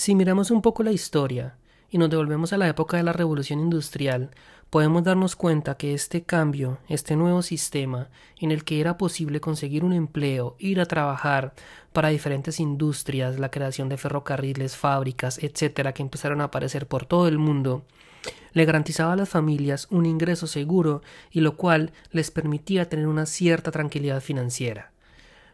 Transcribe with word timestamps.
Si 0.00 0.14
miramos 0.14 0.50
un 0.50 0.62
poco 0.62 0.82
la 0.82 0.92
historia 0.92 1.56
y 1.90 1.98
nos 1.98 2.08
devolvemos 2.08 2.54
a 2.54 2.56
la 2.56 2.66
época 2.66 2.96
de 2.96 3.02
la 3.02 3.12
revolución 3.12 3.60
industrial, 3.60 4.30
podemos 4.70 5.04
darnos 5.04 5.36
cuenta 5.36 5.76
que 5.76 5.92
este 5.92 6.22
cambio, 6.22 6.78
este 6.88 7.16
nuevo 7.16 7.42
sistema, 7.42 8.08
en 8.38 8.50
el 8.50 8.64
que 8.64 8.80
era 8.80 8.96
posible 8.96 9.42
conseguir 9.42 9.84
un 9.84 9.92
empleo, 9.92 10.56
ir 10.58 10.80
a 10.80 10.86
trabajar 10.86 11.52
para 11.92 12.08
diferentes 12.08 12.60
industrias, 12.60 13.38
la 13.38 13.50
creación 13.50 13.90
de 13.90 13.98
ferrocarriles, 13.98 14.74
fábricas, 14.74 15.36
etcétera, 15.36 15.92
que 15.92 16.00
empezaron 16.00 16.40
a 16.40 16.44
aparecer 16.44 16.86
por 16.86 17.04
todo 17.04 17.28
el 17.28 17.36
mundo, 17.36 17.84
le 18.54 18.64
garantizaba 18.64 19.12
a 19.12 19.16
las 19.16 19.28
familias 19.28 19.86
un 19.90 20.06
ingreso 20.06 20.46
seguro 20.46 21.02
y 21.30 21.40
lo 21.40 21.58
cual 21.58 21.92
les 22.10 22.30
permitía 22.30 22.88
tener 22.88 23.06
una 23.06 23.26
cierta 23.26 23.70
tranquilidad 23.70 24.22
financiera. 24.22 24.92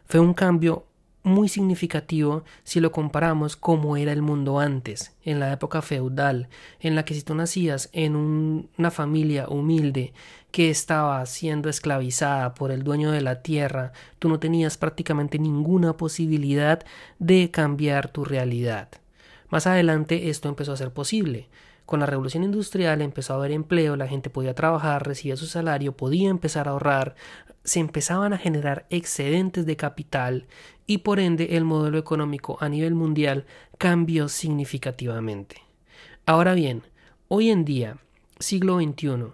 Fue 0.07 0.21
un 0.21 0.33
cambio 0.33 0.85
muy 1.27 1.49
significativo 1.49 2.43
si 2.63 2.79
lo 2.79 2.91
comparamos 2.91 3.55
como 3.55 3.97
era 3.97 4.11
el 4.11 4.21
mundo 4.21 4.59
antes, 4.59 5.15
en 5.23 5.39
la 5.39 5.51
época 5.51 5.81
feudal, 5.81 6.49
en 6.79 6.95
la 6.95 7.05
que 7.05 7.13
si 7.13 7.21
tú 7.21 7.35
nacías 7.35 7.89
en 7.93 8.15
una 8.15 8.91
familia 8.91 9.47
humilde 9.47 10.13
que 10.51 10.69
estaba 10.69 11.25
siendo 11.25 11.69
esclavizada 11.69 12.53
por 12.53 12.71
el 12.71 12.83
dueño 12.83 13.11
de 13.11 13.21
la 13.21 13.41
tierra, 13.41 13.91
tú 14.17 14.29
no 14.29 14.39
tenías 14.39 14.77
prácticamente 14.77 15.37
ninguna 15.37 15.97
posibilidad 15.97 16.83
de 17.19 17.51
cambiar 17.51 18.09
tu 18.09 18.25
realidad. 18.25 18.89
Más 19.49 19.67
adelante 19.67 20.29
esto 20.29 20.49
empezó 20.49 20.73
a 20.73 20.77
ser 20.77 20.91
posible. 20.91 21.47
Con 21.85 22.01
la 22.01 22.05
revolución 22.05 22.43
industrial 22.43 23.01
empezó 23.01 23.31
a 23.31 23.35
haber 23.37 23.51
empleo, 23.51 23.95
la 23.95 24.09
gente 24.09 24.29
podía 24.29 24.53
trabajar, 24.53 25.07
recibía 25.07 25.37
su 25.37 25.45
salario, 25.45 25.95
podía 25.95 26.29
empezar 26.29 26.67
a 26.67 26.71
ahorrar, 26.71 27.15
se 27.63 27.79
empezaban 27.79 28.33
a 28.33 28.37
generar 28.37 28.85
excedentes 28.89 29.65
de 29.65 29.77
capital 29.77 30.47
y 30.87 30.99
por 30.99 31.19
ende 31.19 31.57
el 31.57 31.65
modelo 31.65 31.97
económico 31.97 32.57
a 32.61 32.69
nivel 32.69 32.95
mundial 32.95 33.45
cambió 33.77 34.29
significativamente. 34.29 35.57
Ahora 36.25 36.53
bien, 36.53 36.83
hoy 37.27 37.49
en 37.49 37.65
día, 37.65 37.97
siglo 38.39 38.79
XXI, 38.79 39.33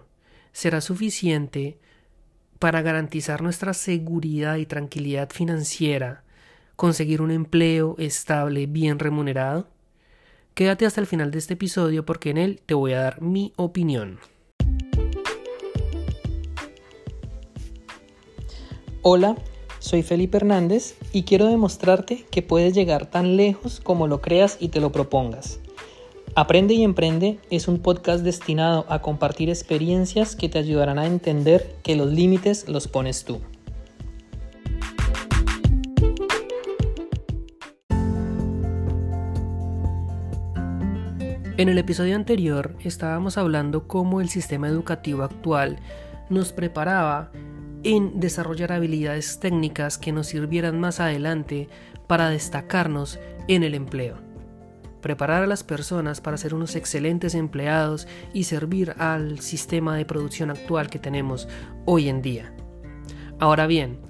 será 0.52 0.80
suficiente 0.80 1.78
para 2.58 2.82
garantizar 2.82 3.40
nuestra 3.40 3.72
seguridad 3.72 4.56
y 4.56 4.66
tranquilidad 4.66 5.30
financiera, 5.30 6.24
conseguir 6.76 7.22
un 7.22 7.30
empleo 7.30 7.94
estable, 7.98 8.66
bien 8.66 8.98
remunerado? 8.98 9.68
Quédate 10.54 10.86
hasta 10.86 11.00
el 11.00 11.06
final 11.06 11.30
de 11.30 11.38
este 11.38 11.54
episodio 11.54 12.04
porque 12.04 12.30
en 12.30 12.38
él 12.38 12.60
te 12.66 12.74
voy 12.74 12.92
a 12.92 13.00
dar 13.00 13.20
mi 13.20 13.52
opinión. 13.56 14.18
Hola, 19.02 19.36
soy 19.84 20.02
Felipe 20.02 20.38
Hernández 20.38 20.96
y 21.12 21.24
quiero 21.24 21.44
demostrarte 21.44 22.24
que 22.30 22.40
puedes 22.40 22.72
llegar 22.72 23.04
tan 23.04 23.36
lejos 23.36 23.80
como 23.80 24.06
lo 24.06 24.22
creas 24.22 24.56
y 24.58 24.68
te 24.68 24.80
lo 24.80 24.92
propongas. 24.92 25.60
Aprende 26.34 26.72
y 26.72 26.82
Emprende 26.82 27.38
es 27.50 27.68
un 27.68 27.78
podcast 27.80 28.24
destinado 28.24 28.86
a 28.88 29.02
compartir 29.02 29.50
experiencias 29.50 30.36
que 30.36 30.48
te 30.48 30.58
ayudarán 30.58 30.98
a 30.98 31.04
entender 31.04 31.76
que 31.82 31.96
los 31.96 32.10
límites 32.10 32.66
los 32.66 32.88
pones 32.88 33.26
tú. 33.26 33.42
En 41.58 41.68
el 41.68 41.76
episodio 41.76 42.16
anterior 42.16 42.74
estábamos 42.82 43.36
hablando 43.36 43.86
cómo 43.86 44.22
el 44.22 44.30
sistema 44.30 44.66
educativo 44.66 45.24
actual 45.24 45.78
nos 46.30 46.52
preparaba 46.52 47.30
en 47.84 48.18
desarrollar 48.18 48.72
habilidades 48.72 49.38
técnicas 49.38 49.98
que 49.98 50.12
nos 50.12 50.28
sirvieran 50.28 50.80
más 50.80 51.00
adelante 51.00 51.68
para 52.06 52.30
destacarnos 52.30 53.18
en 53.46 53.62
el 53.62 53.74
empleo. 53.74 54.16
Preparar 55.02 55.42
a 55.42 55.46
las 55.46 55.62
personas 55.62 56.22
para 56.22 56.38
ser 56.38 56.54
unos 56.54 56.76
excelentes 56.76 57.34
empleados 57.34 58.08
y 58.32 58.44
servir 58.44 58.94
al 58.98 59.40
sistema 59.40 59.96
de 59.96 60.06
producción 60.06 60.50
actual 60.50 60.88
que 60.88 60.98
tenemos 60.98 61.46
hoy 61.84 62.08
en 62.08 62.22
día. 62.22 62.54
Ahora 63.38 63.66
bien, 63.66 64.00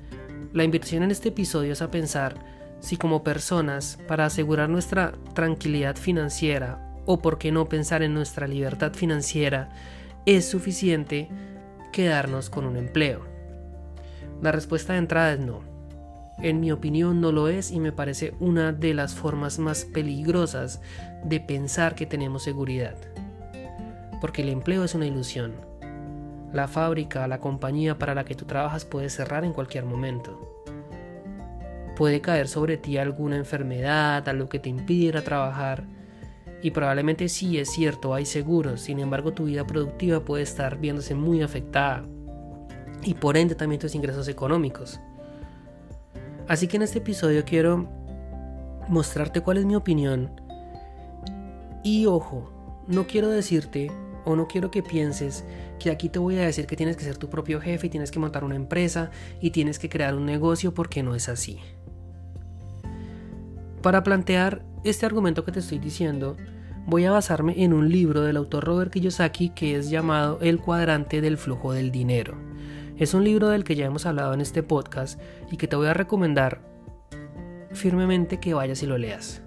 la 0.52 0.62
inversión 0.62 1.02
en 1.02 1.10
este 1.10 1.30
episodio 1.30 1.72
es 1.72 1.82
a 1.82 1.90
pensar 1.90 2.54
si 2.78 2.98
como 2.98 3.24
personas, 3.24 3.98
para 4.06 4.26
asegurar 4.26 4.68
nuestra 4.68 5.14
tranquilidad 5.32 5.96
financiera 5.96 6.94
o 7.06 7.18
por 7.18 7.38
qué 7.38 7.50
no 7.50 7.66
pensar 7.66 8.02
en 8.02 8.12
nuestra 8.12 8.46
libertad 8.46 8.92
financiera, 8.92 9.70
es 10.26 10.46
suficiente 10.46 11.30
quedarnos 11.92 12.50
con 12.50 12.66
un 12.66 12.76
empleo. 12.76 13.33
La 14.42 14.52
respuesta 14.52 14.92
de 14.92 14.98
entrada 15.00 15.32
es 15.32 15.40
no. 15.40 15.60
En 16.38 16.60
mi 16.60 16.72
opinión 16.72 17.20
no 17.20 17.32
lo 17.32 17.48
es 17.48 17.70
y 17.70 17.80
me 17.80 17.92
parece 17.92 18.34
una 18.40 18.72
de 18.72 18.92
las 18.92 19.14
formas 19.14 19.58
más 19.58 19.84
peligrosas 19.84 20.80
de 21.24 21.40
pensar 21.40 21.94
que 21.94 22.06
tenemos 22.06 22.42
seguridad. 22.42 22.96
Porque 24.20 24.42
el 24.42 24.48
empleo 24.48 24.84
es 24.84 24.94
una 24.94 25.06
ilusión. 25.06 25.52
La 26.52 26.68
fábrica, 26.68 27.26
la 27.28 27.38
compañía 27.38 27.98
para 27.98 28.14
la 28.14 28.24
que 28.24 28.34
tú 28.34 28.44
trabajas 28.44 28.84
puede 28.84 29.08
cerrar 29.10 29.44
en 29.44 29.52
cualquier 29.52 29.84
momento. 29.84 30.64
Puede 31.96 32.20
caer 32.20 32.48
sobre 32.48 32.76
ti 32.76 32.98
alguna 32.98 33.36
enfermedad, 33.36 34.28
algo 34.28 34.48
que 34.48 34.58
te 34.58 34.68
impidiera 34.68 35.22
trabajar 35.22 35.84
y 36.62 36.70
probablemente 36.70 37.28
sí 37.28 37.58
es 37.58 37.70
cierto, 37.70 38.14
hay 38.14 38.24
seguros, 38.24 38.80
sin 38.80 38.98
embargo 38.98 39.32
tu 39.32 39.44
vida 39.44 39.66
productiva 39.66 40.24
puede 40.24 40.42
estar 40.42 40.78
viéndose 40.78 41.14
muy 41.14 41.42
afectada 41.42 42.06
y 43.04 43.14
por 43.14 43.36
ende 43.36 43.54
también 43.54 43.80
tus 43.80 43.94
ingresos 43.94 44.28
económicos. 44.28 45.00
Así 46.48 46.68
que 46.68 46.76
en 46.76 46.82
este 46.82 46.98
episodio 46.98 47.44
quiero 47.44 47.88
mostrarte 48.88 49.40
cuál 49.40 49.58
es 49.58 49.64
mi 49.64 49.76
opinión 49.76 50.30
y 51.82 52.06
ojo, 52.06 52.50
no 52.86 53.06
quiero 53.06 53.28
decirte 53.28 53.90
o 54.24 54.36
no 54.36 54.48
quiero 54.48 54.70
que 54.70 54.82
pienses 54.82 55.44
que 55.78 55.90
aquí 55.90 56.08
te 56.08 56.18
voy 56.18 56.38
a 56.38 56.42
decir 56.46 56.66
que 56.66 56.76
tienes 56.76 56.96
que 56.96 57.04
ser 57.04 57.18
tu 57.18 57.28
propio 57.28 57.60
jefe 57.60 57.86
y 57.86 57.90
tienes 57.90 58.10
que 58.10 58.18
montar 58.18 58.44
una 58.44 58.56
empresa 58.56 59.10
y 59.40 59.50
tienes 59.50 59.78
que 59.78 59.88
crear 59.88 60.14
un 60.14 60.24
negocio 60.24 60.72
porque 60.72 61.02
no 61.02 61.14
es 61.14 61.28
así. 61.28 61.58
Para 63.82 64.02
plantear 64.02 64.64
este 64.82 65.04
argumento 65.04 65.44
que 65.44 65.52
te 65.52 65.58
estoy 65.58 65.78
diciendo, 65.78 66.38
voy 66.86 67.04
a 67.04 67.10
basarme 67.10 67.62
en 67.62 67.74
un 67.74 67.90
libro 67.90 68.22
del 68.22 68.38
autor 68.38 68.64
Robert 68.64 68.90
Kiyosaki 68.90 69.50
que 69.50 69.76
es 69.76 69.90
llamado 69.90 70.38
El 70.40 70.58
cuadrante 70.58 71.20
del 71.20 71.36
flujo 71.36 71.72
del 71.72 71.90
dinero. 71.92 72.34
Es 72.96 73.14
un 73.14 73.24
libro 73.24 73.48
del 73.48 73.64
que 73.64 73.74
ya 73.74 73.86
hemos 73.86 74.06
hablado 74.06 74.34
en 74.34 74.40
este 74.40 74.62
podcast 74.62 75.20
y 75.50 75.56
que 75.56 75.68
te 75.68 75.76
voy 75.76 75.86
a 75.86 75.94
recomendar 75.94 76.60
firmemente 77.72 78.38
que 78.40 78.54
vayas 78.54 78.82
y 78.82 78.86
lo 78.86 78.98
leas. 78.98 79.42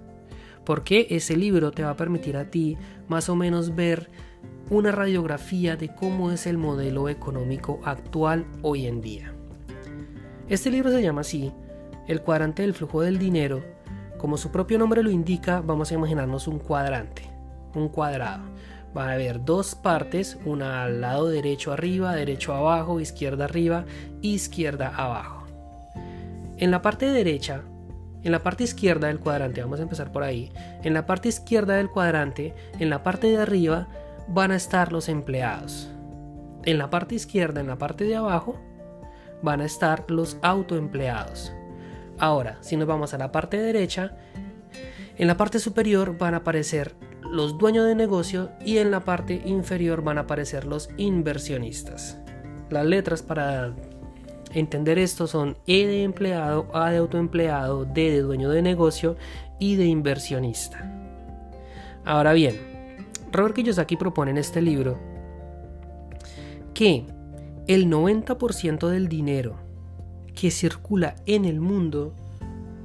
Porque 0.64 1.06
ese 1.10 1.36
libro 1.36 1.70
te 1.70 1.82
va 1.82 1.90
a 1.90 1.96
permitir 1.96 2.36
a 2.36 2.50
ti 2.50 2.76
más 3.08 3.28
o 3.28 3.36
menos 3.36 3.74
ver 3.74 4.10
una 4.70 4.92
radiografía 4.92 5.76
de 5.76 5.94
cómo 5.94 6.30
es 6.30 6.46
el 6.46 6.58
modelo 6.58 7.08
económico 7.08 7.80
actual 7.84 8.46
hoy 8.62 8.86
en 8.86 9.00
día. 9.00 9.32
Este 10.48 10.70
libro 10.70 10.90
se 10.90 11.02
llama 11.02 11.22
así, 11.22 11.52
El 12.06 12.20
cuadrante 12.20 12.62
del 12.62 12.74
flujo 12.74 13.00
del 13.00 13.18
dinero 13.18 13.62
como 14.18 14.36
su 14.36 14.50
propio 14.50 14.78
nombre 14.78 15.04
lo 15.04 15.10
indica, 15.10 15.60
vamos 15.60 15.92
a 15.92 15.94
imaginarnos 15.94 16.48
un 16.48 16.58
cuadrante, 16.58 17.22
un 17.74 17.88
cuadrado. 17.88 18.42
Va 18.96 19.10
a 19.10 19.12
haber 19.12 19.44
dos 19.44 19.74
partes, 19.74 20.38
una 20.44 20.84
al 20.84 21.00
lado 21.00 21.28
derecho 21.28 21.72
arriba, 21.72 22.14
derecho 22.14 22.54
abajo, 22.54 23.00
izquierda 23.00 23.44
arriba, 23.44 23.84
izquierda 24.22 24.88
abajo. 24.88 25.46
En 26.56 26.70
la 26.70 26.82
parte 26.82 27.06
derecha, 27.06 27.62
en 28.24 28.32
la 28.32 28.42
parte 28.42 28.64
izquierda 28.64 29.06
del 29.06 29.20
cuadrante, 29.20 29.62
vamos 29.62 29.78
a 29.78 29.84
empezar 29.84 30.10
por 30.10 30.24
ahí, 30.24 30.50
en 30.82 30.94
la 30.94 31.06
parte 31.06 31.28
izquierda 31.28 31.76
del 31.76 31.90
cuadrante, 31.90 32.54
en 32.78 32.90
la 32.90 33.02
parte 33.02 33.28
de 33.28 33.38
arriba, 33.38 33.88
van 34.28 34.50
a 34.50 34.56
estar 34.56 34.92
los 34.92 35.08
empleados. 35.08 35.88
En 36.64 36.78
la 36.78 36.90
parte 36.90 37.14
izquierda, 37.14 37.60
en 37.60 37.68
la 37.68 37.78
parte 37.78 38.04
de 38.04 38.16
abajo, 38.16 38.60
van 39.42 39.60
a 39.60 39.64
estar 39.64 40.10
los 40.10 40.36
autoempleados. 40.42 41.52
Ahora, 42.18 42.58
si 42.60 42.76
nos 42.76 42.88
vamos 42.88 43.14
a 43.14 43.18
la 43.18 43.30
parte 43.30 43.58
derecha, 43.58 44.16
en 45.16 45.26
la 45.26 45.36
parte 45.36 45.60
superior 45.60 46.18
van 46.18 46.34
a 46.34 46.38
aparecer 46.38 46.94
los 47.30 47.58
dueños 47.58 47.86
de 47.86 47.94
negocio 47.94 48.50
y 48.64 48.78
en 48.78 48.90
la 48.90 49.00
parte 49.00 49.42
inferior 49.44 50.02
van 50.02 50.18
a 50.18 50.22
aparecer 50.22 50.64
los 50.64 50.90
inversionistas. 50.96 52.18
Las 52.70 52.86
letras 52.86 53.22
para 53.22 53.74
entender 54.52 54.98
esto 54.98 55.26
son 55.26 55.56
E 55.66 55.86
de 55.86 56.02
empleado, 56.02 56.68
A 56.74 56.90
de 56.90 56.98
autoempleado, 56.98 57.84
D 57.84 58.10
de 58.10 58.22
dueño 58.22 58.50
de 58.50 58.62
negocio 58.62 59.16
y 59.58 59.76
de 59.76 59.86
inversionista. 59.86 60.94
Ahora 62.04 62.32
bien, 62.32 62.56
Robert 63.32 63.54
Kiyosaki 63.54 63.96
propone 63.96 64.30
en 64.30 64.38
este 64.38 64.62
libro 64.62 64.98
que 66.74 67.04
el 67.66 67.90
90% 67.90 68.88
del 68.88 69.08
dinero 69.08 69.56
que 70.34 70.50
circula 70.50 71.16
en 71.26 71.44
el 71.44 71.60
mundo 71.60 72.14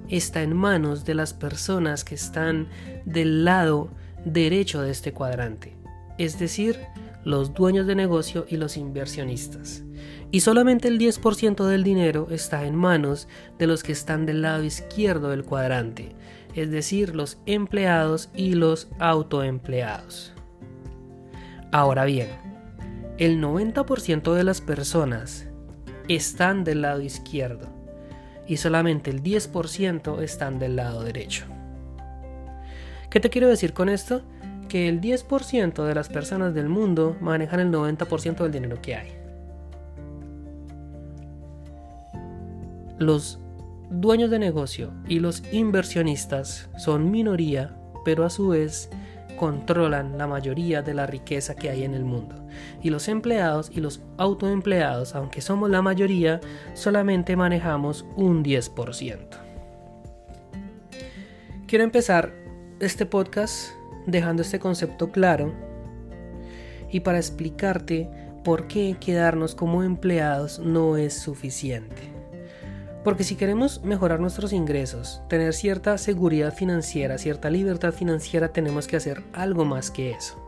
está 0.10 0.42
en 0.42 0.56
manos 0.56 1.06
de 1.06 1.13
las 1.13 1.34
personas 1.34 2.04
que 2.04 2.16
están 2.16 2.68
del 3.06 3.45
lado 3.45 3.90
derecho 4.25 4.81
de 4.81 4.91
este 4.91 5.13
cuadrante, 5.13 5.75
es 6.17 6.39
decir, 6.39 6.79
los 7.23 7.53
dueños 7.53 7.87
de 7.87 7.95
negocio 7.95 8.45
y 8.49 8.57
los 8.57 8.77
inversionistas. 8.77 9.83
Y 10.31 10.41
solamente 10.41 10.87
el 10.87 10.99
10% 10.99 11.65
del 11.65 11.83
dinero 11.83 12.27
está 12.31 12.65
en 12.65 12.75
manos 12.75 13.27
de 13.57 13.67
los 13.67 13.83
que 13.83 13.91
están 13.91 14.25
del 14.25 14.41
lado 14.41 14.63
izquierdo 14.63 15.29
del 15.29 15.43
cuadrante, 15.43 16.15
es 16.55 16.71
decir, 16.71 17.15
los 17.15 17.37
empleados 17.45 18.29
y 18.33 18.55
los 18.55 18.89
autoempleados. 18.99 20.33
Ahora 21.71 22.05
bien, 22.05 22.29
el 23.17 23.41
90% 23.41 24.33
de 24.33 24.43
las 24.43 24.61
personas 24.61 25.47
están 26.07 26.63
del 26.63 26.81
lado 26.81 27.01
izquierdo 27.01 27.67
y 28.47 28.57
solamente 28.57 29.09
el 29.09 29.23
10% 29.23 30.21
están 30.21 30.59
del 30.59 30.75
lado 30.75 31.03
derecho. 31.03 31.45
¿Qué 33.13 33.19
te 33.19 33.30
quiero 33.30 33.48
decir 33.48 33.74
con 33.74 33.89
esto? 33.89 34.24
Que 34.68 34.89
el 34.89 35.00
10% 35.00 35.86
de 35.86 35.94
las 35.94 36.10
personas 36.10 36.56
del 36.56 36.68
mundo 36.68 37.15
manejan 37.21 37.60
el 37.60 37.71
90% 37.71 38.38
del 38.38 38.51
dinero 38.51 38.81
que 38.81 38.95
hay. 38.95 39.12
Los 42.98 43.38
dueños 43.92 44.31
de 44.31 44.39
negocio 44.39 44.95
y 45.07 45.19
los 45.19 45.44
inversionistas 45.51 46.71
son 46.75 47.12
minoría, 47.12 47.75
pero 48.04 48.25
a 48.25 48.31
su 48.31 48.48
vez 48.48 48.89
controlan 49.38 50.18
la 50.18 50.25
mayoría 50.25 50.81
de 50.81 50.95
la 50.95 51.06
riqueza 51.06 51.56
que 51.56 51.69
hay 51.69 51.83
en 51.83 51.94
el 51.94 52.06
mundo. 52.06 52.48
Y 52.81 52.89
los 52.89 53.07
empleados 53.07 53.69
y 53.71 53.80
los 53.80 54.01
autoempleados, 54.18 55.13
aunque 55.13 55.42
somos 55.42 55.69
la 55.69 55.83
mayoría, 55.83 56.42
solamente 56.74 57.36
manejamos 57.36 58.07
un 58.16 58.44
10%. 58.44 59.19
Quiero 61.68 61.83
empezar 61.83 62.43
este 62.79 63.05
podcast 63.05 63.71
dejando 64.05 64.41
este 64.41 64.59
concepto 64.59 65.11
claro 65.11 65.53
y 66.91 66.99
para 67.01 67.17
explicarte 67.17 68.09
por 68.43 68.67
qué 68.67 68.97
quedarnos 68.99 69.55
como 69.55 69.83
empleados 69.83 70.59
no 70.59 70.97
es 70.97 71.13
suficiente. 71.13 72.13
Porque 73.03 73.23
si 73.23 73.35
queremos 73.35 73.83
mejorar 73.83 74.19
nuestros 74.19 74.53
ingresos, 74.53 75.21
tener 75.27 75.53
cierta 75.53 75.97
seguridad 75.97 76.53
financiera, 76.53 77.17
cierta 77.17 77.49
libertad 77.49 77.93
financiera, 77.93 78.53
tenemos 78.53 78.87
que 78.87 78.95
hacer 78.95 79.23
algo 79.33 79.65
más 79.65 79.91
que 79.91 80.11
eso. 80.11 80.39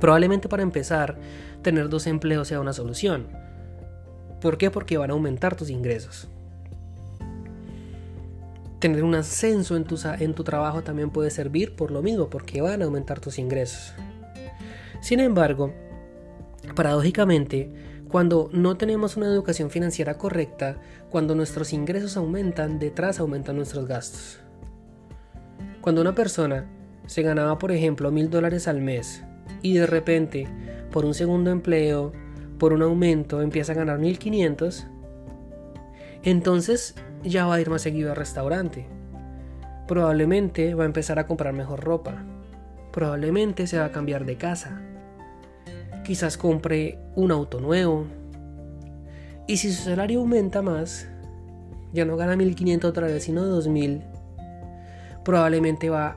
Probablemente 0.00 0.48
para 0.48 0.62
empezar, 0.62 1.18
tener 1.62 1.88
dos 1.88 2.06
empleos 2.06 2.48
sea 2.48 2.60
una 2.60 2.74
solución. 2.74 3.28
¿Por 4.40 4.58
qué? 4.58 4.70
Porque 4.70 4.98
van 4.98 5.10
a 5.10 5.14
aumentar 5.14 5.56
tus 5.56 5.70
ingresos. 5.70 6.28
Tener 8.84 9.02
un 9.02 9.14
ascenso 9.14 9.76
en 9.76 9.84
tu, 9.84 9.98
en 10.18 10.34
tu 10.34 10.44
trabajo 10.44 10.82
también 10.82 11.08
puede 11.08 11.30
servir 11.30 11.74
por 11.74 11.90
lo 11.90 12.02
mismo, 12.02 12.28
porque 12.28 12.60
van 12.60 12.82
a 12.82 12.84
aumentar 12.84 13.18
tus 13.18 13.38
ingresos. 13.38 13.94
Sin 15.00 15.20
embargo, 15.20 15.72
paradójicamente, 16.76 17.72
cuando 18.10 18.50
no 18.52 18.76
tenemos 18.76 19.16
una 19.16 19.24
educación 19.24 19.70
financiera 19.70 20.18
correcta, 20.18 20.76
cuando 21.08 21.34
nuestros 21.34 21.72
ingresos 21.72 22.18
aumentan, 22.18 22.78
detrás 22.78 23.20
aumentan 23.20 23.56
nuestros 23.56 23.88
gastos. 23.88 24.40
Cuando 25.80 26.02
una 26.02 26.14
persona 26.14 26.70
se 27.06 27.22
ganaba, 27.22 27.56
por 27.56 27.72
ejemplo, 27.72 28.10
mil 28.10 28.28
dólares 28.28 28.68
al 28.68 28.82
mes 28.82 29.24
y 29.62 29.72
de 29.78 29.86
repente, 29.86 30.46
por 30.92 31.06
un 31.06 31.14
segundo 31.14 31.50
empleo, 31.50 32.12
por 32.58 32.74
un 32.74 32.82
aumento, 32.82 33.40
empieza 33.40 33.72
a 33.72 33.76
ganar 33.76 33.98
1500, 33.98 34.86
entonces 36.22 36.94
ya 37.24 37.46
va 37.46 37.54
a 37.54 37.60
ir 37.60 37.70
más 37.70 37.82
seguido 37.82 38.10
al 38.10 38.16
restaurante. 38.16 38.86
Probablemente 39.88 40.74
va 40.74 40.84
a 40.84 40.86
empezar 40.86 41.18
a 41.18 41.26
comprar 41.26 41.52
mejor 41.52 41.82
ropa. 41.82 42.22
Probablemente 42.92 43.66
se 43.66 43.78
va 43.78 43.86
a 43.86 43.92
cambiar 43.92 44.24
de 44.24 44.36
casa 44.36 44.80
quizás 46.04 46.36
compre 46.36 46.98
un 47.16 47.32
auto 47.32 47.58
nuevo. 47.58 48.06
Y 49.48 49.56
si 49.56 49.72
su 49.72 49.82
salario 49.82 50.20
aumenta 50.20 50.62
más, 50.62 51.08
ya 51.92 52.04
no 52.04 52.16
gana 52.16 52.36
1500 52.36 52.88
otra 52.88 53.08
vez, 53.08 53.24
sino 53.24 53.44
2000, 53.44 54.02
probablemente 55.24 55.90
va 55.90 56.16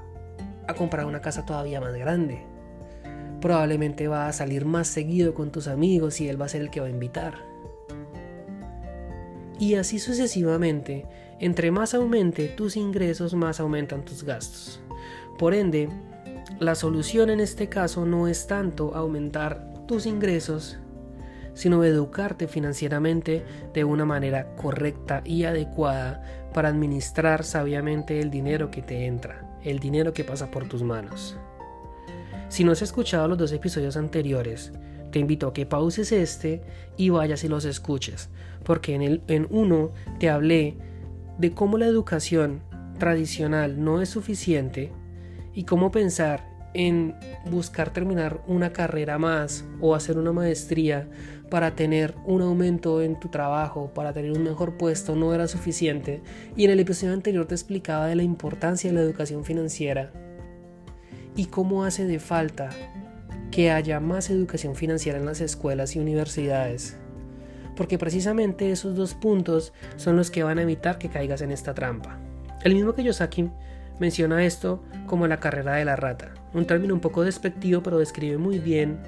a 0.68 0.74
comprar 0.76 1.06
una 1.06 1.22
casa 1.22 1.46
todavía 1.46 1.82
más 1.82 1.96
grande. 1.96 2.44
Probablemente 3.42 4.08
va 4.08 4.28
a 4.28 4.34
salir 4.34 4.66
más 4.66 4.88
seguido 4.88 5.34
con 5.34 5.52
tus 5.52 5.68
amigos 5.68 6.22
y 6.22 6.28
él 6.28 6.40
va 6.40 6.46
a 6.46 6.50
ser 6.50 6.62
el 6.62 6.70
que 6.70 6.82
va 6.82 6.88
a 6.88 6.92
invitar. 6.92 7.36
Y 9.60 9.76
así 9.76 10.00
sucesivamente, 10.00 11.06
entre 11.40 11.72
más 11.72 11.94
aumente 11.94 12.48
tus 12.48 12.78
ingresos, 12.78 13.34
más 13.34 13.60
aumentan 13.60 14.06
tus 14.06 14.24
gastos. 14.24 14.80
Por 15.38 15.54
ende, 15.54 15.90
la 16.60 16.76
solución 16.76 17.30
en 17.30 17.40
este 17.40 17.70
caso 17.70 18.06
no 18.06 18.28
es 18.28 18.48
tanto 18.48 18.96
aumentar 18.96 19.86
tus 19.88 20.06
ingresos, 20.06 20.78
sino 21.54 21.84
educarte 21.84 22.48
financieramente 22.48 23.44
de 23.74 23.84
una 23.84 24.06
manera 24.06 24.56
correcta 24.56 25.22
y 25.26 25.46
adecuada 25.46 26.24
para 26.54 26.70
administrar 26.70 27.44
sabiamente 27.44 28.20
el 28.20 28.30
dinero 28.30 28.70
que 28.70 28.82
te 28.82 29.06
entra, 29.06 29.58
el 29.64 29.80
dinero 29.80 30.14
que 30.14 30.24
pasa 30.24 30.52
por 30.52 30.68
tus 30.68 30.84
manos. 30.84 31.38
Si 32.50 32.64
no 32.64 32.72
has 32.72 32.82
escuchado 32.82 33.28
los 33.28 33.38
dos 33.38 33.52
episodios 33.52 33.98
anteriores, 33.98 34.72
te 35.12 35.20
invito 35.20 35.48
a 35.48 35.54
que 35.54 35.66
pauses 35.66 36.12
este 36.12 36.62
y 36.96 37.10
vayas 37.10 37.44
y 37.44 37.48
los 37.48 37.66
escuches, 37.66 38.30
porque 38.68 38.96
en, 38.96 39.02
el, 39.02 39.22
en 39.30 39.48
uno 39.50 39.92
te 40.20 40.30
hablé 40.30 40.76
de 41.38 41.54
cómo 41.54 41.78
la 41.78 41.86
educación 41.86 42.60
tradicional 43.00 43.82
no 43.82 44.02
es 44.02 44.10
suficiente 44.10 44.92
y 45.54 45.64
cómo 45.64 45.90
pensar 45.90 46.44
en 46.74 47.16
buscar 47.50 47.92
terminar 47.92 48.44
una 48.46 48.74
carrera 48.74 49.18
más 49.18 49.64
o 49.80 49.96
hacer 49.96 50.18
una 50.18 50.34
maestría 50.34 51.08
para 51.50 51.76
tener 51.76 52.14
un 52.26 52.42
aumento 52.42 53.02
en 53.02 53.18
tu 53.18 53.30
trabajo, 53.30 53.94
para 53.94 54.12
tener 54.12 54.34
un 54.34 54.44
mejor 54.44 54.76
puesto, 54.76 55.16
no 55.16 55.34
era 55.34 55.48
suficiente. 55.48 56.22
Y 56.58 56.66
en 56.66 56.72
el 56.72 56.82
episodio 56.82 57.14
anterior 57.14 57.46
te 57.46 57.56
explicaba 57.56 58.08
de 58.08 58.18
la 58.18 58.24
importancia 58.24 58.90
de 58.90 58.98
la 58.98 59.02
educación 59.02 59.46
financiera 59.46 60.12
y 61.38 61.46
cómo 61.46 61.86
hace 61.86 62.06
de 62.06 62.20
falta 62.20 62.70
que 63.50 63.72
haya 63.72 64.02
más 64.02 64.30
educación 64.30 64.76
financiera 64.76 65.18
en 65.18 65.26
las 65.26 65.40
escuelas 65.40 65.96
y 65.96 66.00
universidades. 66.00 66.98
Porque 67.78 67.98
precisamente 67.98 68.72
esos 68.72 68.96
dos 68.96 69.14
puntos 69.14 69.72
son 69.96 70.18
los 70.18 70.32
que 70.32 70.44
van 70.44 70.58
a 70.58 70.64
evitar 70.64 70.98
que 70.98 71.10
caigas 71.10 71.42
en 71.42 71.52
esta 71.52 71.74
trampa. 71.74 72.20
El 72.64 72.74
mismo 72.74 72.94
que 72.94 73.04
Yosaki 73.04 73.50
menciona 74.00 74.44
esto 74.44 74.84
como 75.06 75.28
la 75.28 75.40
carrera 75.40 75.76
de 75.76 75.86
la 75.86 75.96
rata, 75.96 76.34
un 76.54 76.66
término 76.66 76.94
un 76.94 77.00
poco 77.00 77.24
despectivo 77.24 77.82
pero 77.82 77.98
describe 77.98 78.38
muy 78.38 78.60
bien 78.60 79.00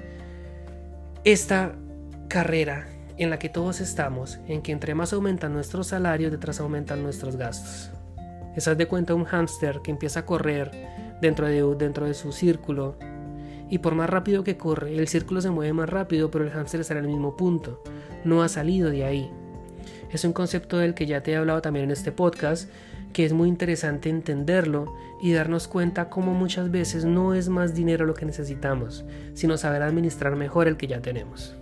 esta 1.24 1.74
carrera 2.28 2.88
en 3.18 3.28
la 3.28 3.38
que 3.38 3.50
todos 3.50 3.80
estamos, 3.80 4.40
en 4.48 4.62
que 4.62 4.72
entre 4.72 4.94
más 4.94 5.12
aumentan 5.12 5.52
nuestros 5.52 5.88
salarios, 5.88 6.32
detrás 6.32 6.58
aumentan 6.60 7.02
nuestros 7.02 7.36
gastos. 7.36 7.90
Estás 8.56 8.78
de 8.78 8.86
cuenta 8.86 9.14
un 9.14 9.24
hámster 9.24 9.80
que 9.82 9.90
empieza 9.90 10.20
a 10.20 10.26
correr 10.26 10.70
dentro 11.20 11.46
de, 11.46 11.62
dentro 11.76 12.06
de 12.06 12.14
su 12.14 12.32
círculo 12.32 12.96
y 13.70 13.78
por 13.78 13.94
más 13.94 14.10
rápido 14.10 14.44
que 14.44 14.56
corre, 14.56 14.96
el 14.96 15.08
círculo 15.08 15.40
se 15.40 15.50
mueve 15.50 15.72
más 15.72 15.88
rápido, 15.88 16.30
pero 16.30 16.44
el 16.44 16.50
hámster 16.50 16.80
está 16.80 16.94
en 16.94 17.04
el 17.04 17.10
mismo 17.10 17.36
punto, 17.36 17.82
no 18.24 18.42
ha 18.42 18.48
salido 18.48 18.90
de 18.90 19.04
ahí. 19.04 19.30
Es 20.10 20.24
un 20.24 20.32
concepto 20.32 20.78
del 20.78 20.94
que 20.94 21.06
ya 21.06 21.22
te 21.22 21.30
he 21.30 21.36
hablado 21.36 21.62
también 21.62 21.84
en 21.84 21.92
este 21.92 22.10
podcast, 22.10 22.68
que 23.12 23.24
es 23.24 23.32
muy 23.32 23.48
interesante 23.48 24.08
entenderlo 24.08 24.92
y 25.22 25.32
darnos 25.32 25.68
cuenta 25.68 26.10
cómo 26.10 26.34
muchas 26.34 26.70
veces 26.70 27.04
no 27.04 27.34
es 27.34 27.48
más 27.48 27.74
dinero 27.74 28.06
lo 28.06 28.14
que 28.14 28.26
necesitamos, 28.26 29.04
sino 29.34 29.56
saber 29.56 29.82
administrar 29.82 30.34
mejor 30.34 30.66
el 30.66 30.76
que 30.76 30.88
ya 30.88 31.00
tenemos. 31.00 31.54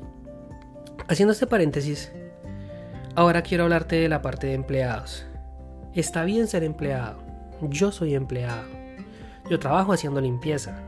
Haciendo 1.08 1.32
este 1.32 1.46
paréntesis, 1.46 2.10
ahora 3.14 3.42
quiero 3.42 3.64
hablarte 3.64 3.96
de 3.96 4.08
la 4.08 4.22
parte 4.22 4.46
de 4.46 4.54
empleados. 4.54 5.26
Está 5.94 6.24
bien 6.24 6.46
ser 6.46 6.64
empleado, 6.64 7.18
yo 7.62 7.92
soy 7.92 8.14
empleado, 8.14 8.66
yo 9.50 9.58
trabajo 9.58 9.92
haciendo 9.92 10.20
limpieza. 10.20 10.87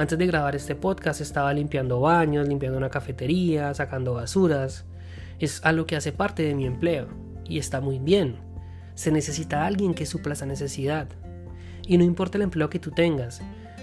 Antes 0.00 0.16
de 0.16 0.26
grabar 0.26 0.56
este 0.56 0.74
podcast 0.74 1.20
estaba 1.20 1.52
limpiando 1.52 2.00
baños, 2.00 2.48
limpiando 2.48 2.78
una 2.78 2.88
cafetería, 2.88 3.74
sacando 3.74 4.14
basuras. 4.14 4.86
Es 5.38 5.62
algo 5.62 5.84
que 5.84 5.94
hace 5.94 6.10
parte 6.10 6.42
de 6.42 6.54
mi 6.54 6.64
empleo 6.64 7.06
y 7.44 7.58
está 7.58 7.82
muy 7.82 7.98
bien 7.98 8.38
se 8.94 9.10
necesita 9.10 9.66
alguien 9.66 9.92
que 9.92 10.06
supla 10.06 10.32
esa 10.32 10.46
necesidad. 10.46 11.06
Y 11.86 11.98
no 11.98 12.04
importa 12.04 12.38
el 12.38 12.42
empleo 12.44 12.70
que 12.70 12.78
tú 12.78 12.92
tengas. 12.92 13.42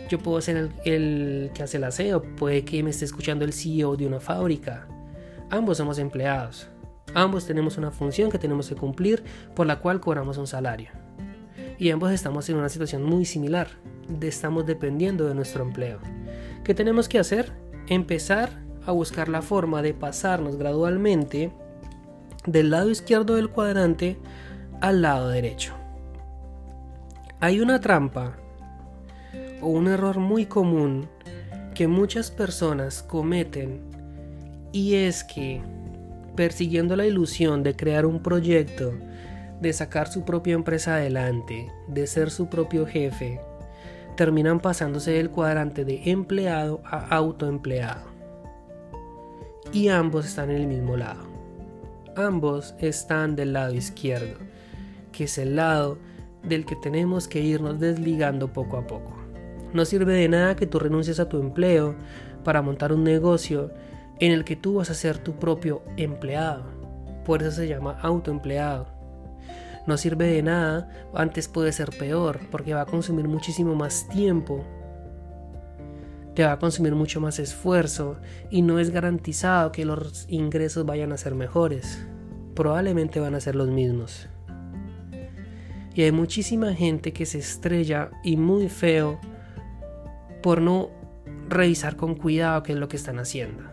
Yo 0.10 0.18
puedo 0.18 0.42
ser 0.42 0.72
el, 0.86 1.52
que 1.54 1.62
hace 1.62 1.78
el 1.78 1.84
aseo, 1.84 2.24
puede 2.36 2.66
que 2.66 2.82
me 2.82 2.90
esté 2.90 3.06
escuchando 3.06 3.46
el 3.46 3.54
CEO 3.54 3.96
de 3.96 4.08
una 4.08 4.20
fábrica. 4.20 4.88
Ambos 5.52 5.78
somos 5.78 6.00
empleados. 6.00 6.68
Ambos 7.14 7.46
tenemos 7.46 7.78
una 7.78 7.92
función 7.92 8.32
que 8.32 8.40
tenemos 8.40 8.70
que 8.70 8.76
cumplir 8.76 9.24
por 9.54 9.68
la 9.68 9.76
cual 9.76 10.00
cobramos 10.00 10.40
un 10.40 10.48
salario. 10.48 10.90
Y 11.77 11.91
ambos 11.91 12.12
estamos 12.12 12.50
en 12.50 12.57
una 12.57 12.69
situación 12.69 13.03
muy 13.03 13.25
similar. 13.25 13.67
estamos 14.22 14.65
dependiendo 14.65 15.27
de 15.27 15.36
nuestro 15.36 15.63
empleo. 15.63 16.00
¿Qué 16.63 16.74
tenemos 16.74 17.07
que 17.07 17.19
hacer? 17.19 17.51
Empezar 17.88 18.50
a 18.86 18.91
buscar 18.91 19.29
la 19.29 19.41
forma 19.41 19.81
de 19.81 19.93
pasarnos 19.93 20.57
gradualmente 20.57 21.51
del 22.46 22.72
lado 22.72 22.89
izquierdo 22.89 23.36
del 23.36 23.50
cuadrante 23.50 24.17
al 24.81 25.01
lado 25.01 25.29
derecho. 25.29 25.74
Hay 27.39 27.60
una 27.60 27.79
trampa 27.79 28.38
o 29.62 29.67
un 29.67 29.88
error 29.88 30.17
muy 30.17 30.46
común 30.46 31.07
que 31.75 31.88
muchas 31.88 32.31
personas 32.31 33.03
cometen 33.03 33.81
y 34.72 34.96
es 34.96 35.24
que 35.24 35.62
persiguiendo 36.36 36.96
la 36.96 37.05
ilusión 37.05 37.63
de 37.63 37.75
crear 37.75 38.05
un 38.05 38.22
proyecto, 38.22 38.93
de 39.62 39.74
sacar 39.74 40.08
su 40.12 40.24
propia 40.24 40.54
empresa 40.54 40.96
adelante, 40.96 41.72
de 41.88 42.08
ser 42.08 42.30
su 42.30 42.48
propio 42.48 42.86
jefe, 42.86 43.42
terminan 44.16 44.60
pasándose 44.60 45.12
del 45.12 45.30
cuadrante 45.30 45.86
de 45.86 46.10
empleado 46.12 46.82
a 46.84 47.16
autoempleado. 47.16 48.08
Y 49.72 49.90
ambos 49.90 50.26
están 50.26 50.50
en 50.50 50.58
el 50.58 50.68
mismo 50.68 50.98
lado. 50.98 51.26
Ambos 52.16 52.76
están 52.80 53.36
del 53.36 53.54
lado 53.54 53.74
izquierdo, 53.74 54.40
que 55.12 55.26
es 55.26 55.38
el 55.38 55.56
lado 55.56 55.98
del 56.44 56.66
que 56.66 56.76
tenemos 56.76 57.28
que 57.28 57.42
irnos 57.42 57.80
desligando 57.80 58.54
poco 58.54 58.78
a 58.78 58.88
poco. 58.88 59.14
No 59.74 59.86
sirve 59.86 60.14
de 60.14 60.30
nada 60.30 60.56
que 60.56 60.66
tú 60.66 60.80
renuncies 60.80 61.20
a 61.20 61.30
tu 61.30 61.40
empleo 61.40 61.96
para 62.44 62.62
montar 62.62 62.94
un 62.94 63.04
negocio 63.04 63.72
en 64.20 64.32
el 64.32 64.46
que 64.46 64.56
tú 64.56 64.76
vas 64.76 64.90
a 64.90 64.96
ser 64.96 65.18
tu 65.18 65.34
propio 65.34 65.84
empleado. 65.98 66.66
Por 67.26 67.44
eso 67.44 67.52
se 67.52 67.68
llama 67.68 68.00
autoempleado. 68.02 68.97
No 69.88 69.98
sirve 69.98 70.27
de 70.27 70.44
nada, 70.44 70.89
antes 71.13 71.48
puede 71.48 71.72
ser 71.72 71.89
peor, 71.98 72.41
porque 72.51 72.74
va 72.74 72.82
a 72.82 72.86
consumir 72.86 73.27
muchísimo 73.27 73.74
más 73.74 74.08
tiempo. 74.10 74.65
Te 76.36 76.44
va 76.44 76.51
a 76.51 76.60
consumir 76.60 76.94
mucho 76.94 77.22
más 77.22 77.39
esfuerzo 77.39 78.17
y 78.51 78.62
no 78.62 78.79
es 78.79 78.91
garantizado 78.91 79.72
que 79.72 79.86
los 79.86 80.25
ingresos 80.29 80.86
vayan 80.86 81.13
a 81.13 81.17
ser 81.17 81.34
mejores. 81.36 82.06
Probablemente 82.53 83.22
van 83.22 83.34
a 83.34 83.39
ser 83.39 83.56
los 83.56 83.70
mismos. 83.70 84.27
Y 85.96 86.03
hay 86.03 86.12
muchísima 86.12 86.74
gente 86.75 87.13
que 87.13 87.25
se 87.25 87.39
estrella 87.39 88.12
y 88.24 88.38
muy 88.38 88.70
feo 88.70 89.20
por 90.44 90.62
no 90.62 90.89
revisar 91.50 91.96
con 91.96 92.13
cuidado 92.13 92.62
qué 92.62 92.74
es 92.74 92.77
lo 92.77 92.88
que 92.88 92.98
están 92.98 93.20
haciendo. 93.20 93.63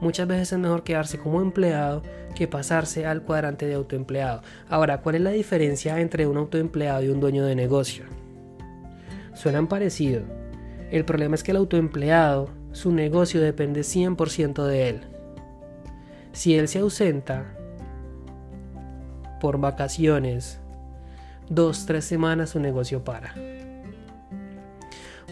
Muchas 0.00 0.28
veces 0.28 0.52
es 0.52 0.58
mejor 0.58 0.82
quedarse 0.82 1.18
como 1.18 1.40
empleado 1.40 2.02
que 2.34 2.46
pasarse 2.46 3.06
al 3.06 3.22
cuadrante 3.22 3.66
de 3.66 3.74
autoempleado. 3.74 4.42
Ahora, 4.68 5.00
¿cuál 5.00 5.16
es 5.16 5.20
la 5.22 5.30
diferencia 5.30 6.00
entre 6.00 6.26
un 6.26 6.36
autoempleado 6.36 7.02
y 7.02 7.08
un 7.08 7.18
dueño 7.18 7.44
de 7.44 7.56
negocio? 7.56 8.04
Suenan 9.34 9.66
parecido. 9.66 10.22
El 10.90 11.04
problema 11.04 11.34
es 11.34 11.42
que 11.42 11.50
el 11.50 11.56
autoempleado, 11.56 12.50
su 12.72 12.92
negocio 12.92 13.40
depende 13.40 13.80
100% 13.80 14.64
de 14.64 14.88
él. 14.90 15.00
Si 16.32 16.54
él 16.54 16.68
se 16.68 16.80
ausenta 16.80 17.56
por 19.40 19.58
vacaciones, 19.58 20.60
dos, 21.48 21.86
tres 21.86 22.04
semanas 22.04 22.50
su 22.50 22.60
negocio 22.60 23.02
para. 23.02 23.34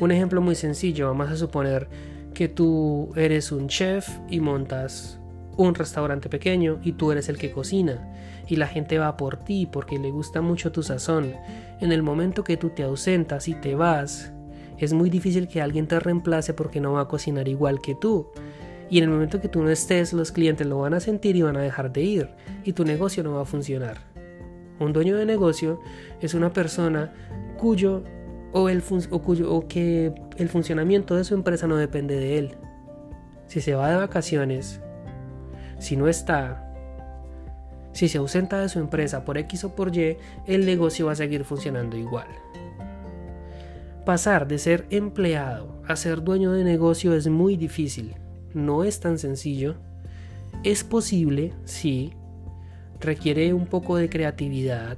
Un 0.00 0.10
ejemplo 0.10 0.40
muy 0.40 0.54
sencillo, 0.54 1.08
vamos 1.08 1.30
a 1.30 1.36
suponer 1.36 1.88
que 2.34 2.48
tú 2.48 3.10
eres 3.16 3.52
un 3.52 3.68
chef 3.68 4.08
y 4.28 4.40
montas 4.40 5.18
un 5.56 5.74
restaurante 5.74 6.28
pequeño 6.28 6.80
y 6.82 6.92
tú 6.92 7.12
eres 7.12 7.28
el 7.28 7.38
que 7.38 7.52
cocina 7.52 8.10
y 8.48 8.56
la 8.56 8.66
gente 8.66 8.98
va 8.98 9.16
por 9.16 9.38
ti 9.38 9.66
porque 9.70 9.98
le 9.98 10.10
gusta 10.10 10.40
mucho 10.40 10.72
tu 10.72 10.82
sazón. 10.82 11.32
En 11.80 11.92
el 11.92 12.02
momento 12.02 12.44
que 12.44 12.56
tú 12.56 12.70
te 12.70 12.82
ausentas 12.82 13.48
y 13.48 13.54
te 13.54 13.74
vas, 13.74 14.32
es 14.78 14.92
muy 14.92 15.10
difícil 15.10 15.48
que 15.48 15.62
alguien 15.62 15.86
te 15.86 16.00
reemplace 16.00 16.52
porque 16.54 16.80
no 16.80 16.92
va 16.92 17.02
a 17.02 17.08
cocinar 17.08 17.48
igual 17.48 17.80
que 17.80 17.94
tú. 17.94 18.30
Y 18.90 18.98
en 18.98 19.04
el 19.04 19.10
momento 19.10 19.40
que 19.40 19.48
tú 19.48 19.62
no 19.62 19.70
estés, 19.70 20.12
los 20.12 20.30
clientes 20.30 20.66
lo 20.66 20.78
van 20.78 20.94
a 20.94 21.00
sentir 21.00 21.36
y 21.36 21.42
van 21.42 21.56
a 21.56 21.62
dejar 21.62 21.92
de 21.92 22.02
ir 22.02 22.28
y 22.64 22.72
tu 22.72 22.84
negocio 22.84 23.22
no 23.22 23.34
va 23.34 23.42
a 23.42 23.46
funcionar. 23.46 23.98
Un 24.78 24.92
dueño 24.92 25.16
de 25.16 25.24
negocio 25.24 25.80
es 26.20 26.34
una 26.34 26.52
persona 26.52 27.12
cuyo 27.56 28.02
o, 28.54 28.68
el 28.68 28.82
o, 29.10 29.66
que 29.66 30.14
el 30.36 30.48
funcionamiento 30.48 31.16
de 31.16 31.24
su 31.24 31.34
empresa 31.34 31.66
no 31.66 31.76
depende 31.76 32.14
de 32.14 32.38
él. 32.38 32.56
Si 33.48 33.60
se 33.60 33.74
va 33.74 33.90
de 33.90 33.96
vacaciones, 33.96 34.80
si 35.80 35.96
no 35.96 36.06
está, 36.06 36.72
si 37.92 38.08
se 38.08 38.18
ausenta 38.18 38.60
de 38.60 38.68
su 38.68 38.78
empresa 38.78 39.24
por 39.24 39.38
X 39.38 39.64
o 39.64 39.74
por 39.74 39.94
Y, 39.94 40.18
el 40.46 40.64
negocio 40.66 41.06
va 41.06 41.12
a 41.12 41.16
seguir 41.16 41.44
funcionando 41.44 41.96
igual. 41.96 42.28
Pasar 44.06 44.46
de 44.46 44.58
ser 44.58 44.86
empleado 44.90 45.82
a 45.88 45.96
ser 45.96 46.22
dueño 46.22 46.52
de 46.52 46.62
negocio 46.62 47.12
es 47.14 47.26
muy 47.26 47.56
difícil, 47.56 48.14
no 48.54 48.84
es 48.84 49.00
tan 49.00 49.18
sencillo. 49.18 49.74
Es 50.62 50.84
posible, 50.84 51.52
sí, 51.64 52.12
requiere 53.00 53.52
un 53.52 53.66
poco 53.66 53.96
de 53.96 54.08
creatividad, 54.08 54.96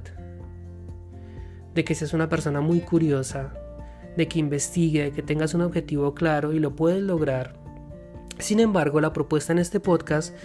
de 1.77 1.85
que 1.85 1.93
seas 1.93 2.13
una 2.13 2.27
persona 2.27 2.59
muy 2.59 2.79
curiosa, 2.79 3.53
de 4.17 4.27
que 4.27 4.39
investigue, 4.39 5.03
de 5.03 5.11
que 5.11 5.21
tengas 5.21 5.53
un 5.53 5.61
objetivo 5.61 6.15
claro 6.15 6.51
y 6.51 6.59
lo 6.59 6.75
puedes 6.75 7.03
lograr. 7.03 7.53
Sin 8.39 8.59
embargo, 8.59 8.99
la 8.99 9.13
propuesta 9.13 9.53
en 9.53 9.59
este 9.59 9.79
podcast 9.79 10.35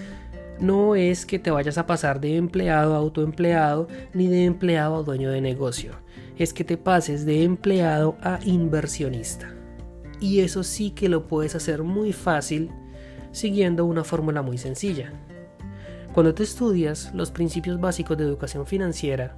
no 0.60 0.94
es 0.94 1.24
que 1.24 1.38
te 1.38 1.50
vayas 1.50 1.78
a 1.78 1.86
pasar 1.86 2.20
de 2.20 2.36
empleado 2.36 2.92
a 2.92 2.98
autoempleado 2.98 3.88
ni 4.12 4.26
de 4.26 4.44
empleado 4.44 4.96
a 4.96 5.02
dueño 5.04 5.30
de 5.30 5.40
negocio. 5.40 5.92
Es 6.36 6.52
que 6.52 6.64
te 6.64 6.76
pases 6.76 7.24
de 7.24 7.44
empleado 7.44 8.18
a 8.20 8.38
inversionista. 8.44 9.54
Y 10.20 10.40
eso 10.40 10.62
sí 10.62 10.90
que 10.90 11.08
lo 11.08 11.28
puedes 11.28 11.54
hacer 11.54 11.82
muy 11.82 12.12
fácil 12.12 12.70
siguiendo 13.30 13.86
una 13.86 14.04
fórmula 14.04 14.42
muy 14.42 14.58
sencilla. 14.58 15.14
Cuando 16.12 16.34
te 16.34 16.42
estudias 16.42 17.10
los 17.14 17.30
principios 17.30 17.80
básicos 17.80 18.18
de 18.18 18.24
educación 18.24 18.66
financiera, 18.66 19.34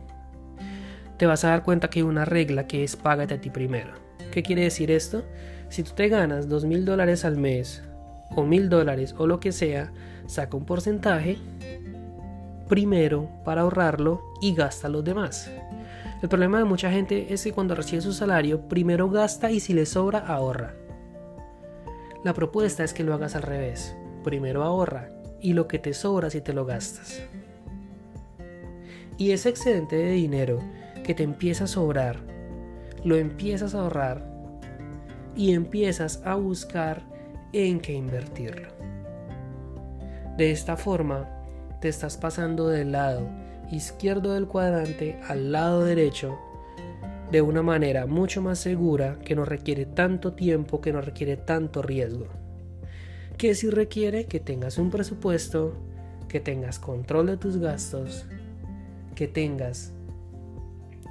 te 1.17 1.27
vas 1.27 1.45
a 1.45 1.51
dar 1.51 1.63
cuenta 1.63 1.89
que 1.91 2.01
hay 2.01 2.05
una 2.05 2.25
regla 2.25 2.67
que 2.67 2.85
es 2.85 2.97
págate 2.97 3.35
a 3.35 3.41
ti 3.41 3.51
primero. 3.51 3.93
¿Qué 4.31 4.43
quiere 4.43 4.63
decir 4.63 4.91
esto? 4.91 5.25
Si 5.69 5.83
tú 5.83 5.93
te 5.95 6.09
ganas 6.09 6.49
dos 6.49 6.65
mil 6.65 6.85
dólares 6.85 7.25
al 7.25 7.37
mes, 7.37 7.83
o 8.37 8.45
mil 8.45 8.69
dólares, 8.69 9.15
o 9.19 9.27
lo 9.27 9.41
que 9.41 9.53
sea, 9.53 9.93
saca 10.27 10.57
un 10.57 10.65
porcentaje 10.65 11.39
primero 12.69 13.29
para 13.45 13.63
ahorrarlo 13.63 14.23
y 14.41 14.55
gasta 14.55 14.89
los 14.89 15.05
demás. 15.05 15.51
El 16.23 16.29
problema 16.29 16.59
de 16.59 16.65
mucha 16.65 16.91
gente 16.91 17.33
es 17.33 17.45
que 17.45 17.53
cuando 17.53 17.75
recibe 17.75 18.01
su 18.01 18.13
salario, 18.13 18.69
primero 18.69 19.11
gasta 19.11 19.51
y 19.51 19.61
si 19.61 19.75
le 19.75 19.85
sobra, 19.85 20.21
ahorra. 20.21 20.75
La 22.25 22.33
propuesta 22.33 22.83
es 22.83 22.95
que 22.95 23.05
lo 23.05 23.13
hagas 23.13 23.37
al 23.37 23.43
revés. 23.43 23.95
Primero 24.23 24.63
ahorra 24.63 25.11
y 25.43 25.53
lo 25.53 25.69
que 25.69 25.79
te 25.79 25.93
sobra 25.93 26.31
si 26.31 26.41
te 26.41 26.55
lo 26.55 26.65
gastas. 26.65 27.21
Y 29.19 29.33
ese 29.33 29.51
excedente 29.51 29.97
de 29.97 30.13
dinero 30.13 30.61
que 31.05 31.15
te 31.15 31.23
empieza 31.23 31.65
a 31.65 31.69
sobrar, 31.69 32.17
lo 33.05 33.17
empiezas 33.17 33.75
a 33.77 33.81
ahorrar 33.81 34.27
y 35.37 35.53
empiezas 35.53 36.23
a 36.25 36.35
buscar 36.35 37.03
en 37.53 37.79
qué 37.79 37.93
invertirlo. 37.93 38.69
De 40.37 40.51
esta 40.51 40.77
forma, 40.77 41.29
te 41.81 41.89
estás 41.89 42.17
pasando 42.17 42.69
del 42.69 42.91
lado 42.91 43.29
izquierdo 43.71 44.35
del 44.35 44.47
cuadrante 44.47 45.19
al 45.29 45.53
lado 45.53 45.85
derecho 45.85 46.39
de 47.31 47.43
una 47.43 47.63
manera 47.63 48.07
mucho 48.07 48.43
más 48.43 48.59
segura 48.59 49.19
que 49.25 49.35
no 49.35 49.45
requiere 49.45 49.87
tanto 49.87 50.35
tiempo, 50.35 50.81
que 50.81 50.93
no 50.93 51.01
requiere 51.01 51.37
tanto 51.37 51.83
riesgo. 51.83 52.29
Que 53.39 53.55
si 53.55 53.71
requiere 53.71 54.27
que 54.27 54.41
tengas 54.41 54.79
un 54.79 54.91
presupuesto, 54.91 55.75
que 56.29 56.41
tengas 56.41 56.79
control 56.79 57.27
de 57.27 57.37
tus 57.37 57.57
gastos, 57.57 58.27
que 59.15 59.27
tengas 59.27 59.93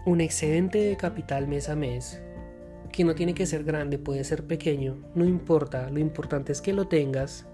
un 0.05 0.21
excedente 0.21 0.79
de 0.79 0.97
capital 0.97 1.47
mes 1.47 1.69
a 1.69 1.75
mes, 1.75 2.21
que 2.91 3.03
no 3.03 3.15
tiene 3.15 3.33
que 3.33 3.45
ser 3.45 3.63
grande, 3.63 3.97
puede 3.97 4.23
ser 4.23 4.45
pequeño, 4.45 4.97
no 5.15 5.25
importa, 5.25 5.89
lo 5.89 5.99
importante 5.99 6.51
es 6.51 6.61
que 6.61 6.73
lo 6.73 6.87
tengas 6.87 7.45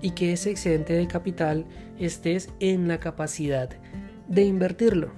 y 0.00 0.10
que 0.10 0.32
ese 0.32 0.50
excedente 0.50 0.94
de 0.94 1.06
capital 1.06 1.66
estés 1.98 2.50
en 2.60 2.88
la 2.88 2.98
capacidad 2.98 3.70
de 4.28 4.42
invertirlo. 4.42 5.12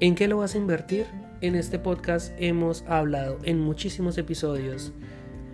¿En 0.00 0.14
qué 0.14 0.28
lo 0.28 0.38
vas 0.38 0.54
a 0.54 0.58
invertir? 0.58 1.06
En 1.40 1.54
este 1.54 1.78
podcast 1.78 2.32
hemos 2.38 2.82
hablado 2.82 3.38
en 3.42 3.60
muchísimos 3.60 4.16
episodios 4.16 4.92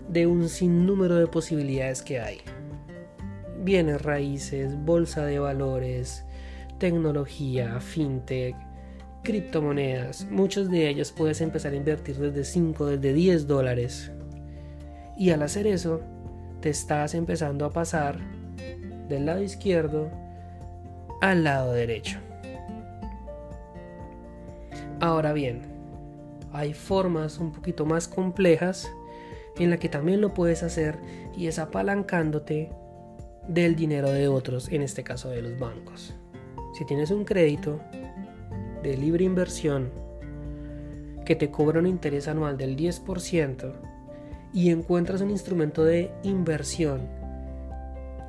de 0.08 0.26
un 0.26 0.48
sinnúmero 0.48 1.16
de 1.16 1.26
posibilidades 1.26 2.02
que 2.02 2.20
hay. 2.20 2.38
Bienes 3.62 4.00
raíces, 4.02 4.74
bolsa 4.84 5.24
de 5.24 5.38
valores, 5.38 6.24
tecnología, 6.78 7.80
fintech, 7.80 8.54
criptomonedas. 9.22 10.26
Muchos 10.30 10.70
de 10.70 10.88
ellos 10.88 11.12
puedes 11.12 11.40
empezar 11.40 11.72
a 11.72 11.76
invertir 11.76 12.16
desde 12.16 12.44
5, 12.44 12.86
desde 12.86 13.12
10 13.12 13.46
dólares. 13.46 14.10
Y 15.16 15.30
al 15.30 15.42
hacer 15.42 15.66
eso, 15.66 16.00
te 16.60 16.70
estás 16.70 17.14
empezando 17.14 17.64
a 17.64 17.70
pasar 17.70 18.18
del 19.08 19.26
lado 19.26 19.42
izquierdo 19.42 20.10
al 21.20 21.44
lado 21.44 21.72
derecho. 21.72 22.18
Ahora 25.00 25.32
bien, 25.32 25.62
hay 26.52 26.72
formas 26.74 27.38
un 27.38 27.52
poquito 27.52 27.86
más 27.86 28.08
complejas 28.08 28.90
en 29.56 29.70
la 29.70 29.78
que 29.78 29.88
también 29.88 30.20
lo 30.20 30.34
puedes 30.34 30.62
hacer 30.62 30.98
y 31.36 31.46
es 31.46 31.58
apalancándote 31.58 32.70
del 33.48 33.76
dinero 33.76 34.10
de 34.10 34.28
otros, 34.28 34.68
en 34.70 34.82
este 34.82 35.02
caso 35.02 35.30
de 35.30 35.42
los 35.42 35.58
bancos. 35.58 36.14
Si 36.76 36.84
tienes 36.84 37.10
un 37.10 37.24
crédito 37.24 37.80
de 38.82 38.96
libre 38.96 39.24
inversión 39.24 39.90
que 41.24 41.36
te 41.36 41.50
cobra 41.50 41.78
un 41.78 41.86
interés 41.86 42.28
anual 42.28 42.56
del 42.56 42.76
10% 42.76 43.72
y 44.52 44.70
encuentras 44.70 45.20
un 45.20 45.30
instrumento 45.30 45.84
de 45.84 46.10
inversión 46.22 47.02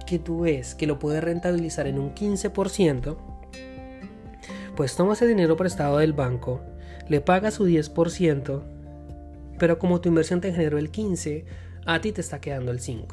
que 0.06 0.20
tú 0.20 0.42
ves 0.42 0.76
que 0.76 0.88
lo 0.88 1.00
puedes 1.00 1.24
rentabilizar 1.24 1.88
en 1.88 2.00
un 2.00 2.14
15%, 2.14 3.16
Pues 4.76 4.96
tomas 4.96 5.22
el 5.22 5.28
dinero 5.28 5.56
prestado 5.56 5.98
del 5.98 6.14
banco, 6.14 6.62
le 7.08 7.22
pagas 7.22 7.56
su 7.56 7.68
10%, 7.68 8.64
pero 9.60 9.78
como 9.78 10.02
tu 10.02 10.10
inversión 10.10 10.42
te 10.42 10.52
generó 10.52 10.78
el 10.78 10.92
15%, 10.92 11.44
a 11.86 12.02
ti 12.02 12.12
te 12.12 12.22
está 12.22 12.42
quedando 12.42 12.72
el 12.72 12.80
5%. 12.80 13.08